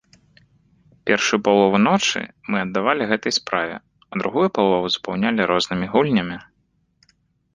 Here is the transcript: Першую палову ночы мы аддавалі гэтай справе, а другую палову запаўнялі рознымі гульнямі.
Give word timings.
Першую 1.09 1.37
палову 1.47 1.77
ночы 1.87 2.21
мы 2.49 2.57
аддавалі 2.65 3.03
гэтай 3.11 3.33
справе, 3.39 3.75
а 4.15 4.21
другую 4.21 4.45
палову 4.57 4.85
запаўнялі 4.95 5.41
рознымі 5.51 5.85
гульнямі. 5.95 6.37